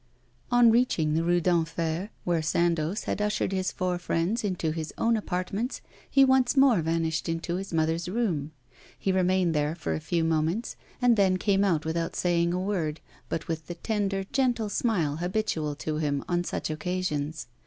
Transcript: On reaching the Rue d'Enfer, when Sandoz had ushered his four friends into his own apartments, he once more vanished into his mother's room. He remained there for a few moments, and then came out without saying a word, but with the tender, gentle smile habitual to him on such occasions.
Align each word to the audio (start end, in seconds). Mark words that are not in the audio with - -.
On 0.51 0.71
reaching 0.71 1.13
the 1.13 1.23
Rue 1.23 1.39
d'Enfer, 1.41 2.09
when 2.23 2.41
Sandoz 2.41 3.03
had 3.03 3.21
ushered 3.21 3.51
his 3.51 3.71
four 3.71 3.99
friends 3.99 4.43
into 4.43 4.71
his 4.71 4.91
own 4.97 5.15
apartments, 5.15 5.79
he 6.09 6.25
once 6.25 6.57
more 6.57 6.81
vanished 6.81 7.29
into 7.29 7.57
his 7.57 7.71
mother's 7.71 8.09
room. 8.09 8.51
He 8.97 9.11
remained 9.11 9.53
there 9.53 9.75
for 9.75 9.93
a 9.93 9.99
few 9.99 10.23
moments, 10.23 10.75
and 11.03 11.17
then 11.17 11.37
came 11.37 11.63
out 11.63 11.85
without 11.85 12.15
saying 12.15 12.51
a 12.51 12.59
word, 12.59 12.99
but 13.29 13.47
with 13.47 13.67
the 13.67 13.75
tender, 13.75 14.23
gentle 14.33 14.69
smile 14.69 15.17
habitual 15.17 15.75
to 15.75 15.97
him 15.97 16.25
on 16.27 16.45
such 16.45 16.71
occasions. 16.71 17.45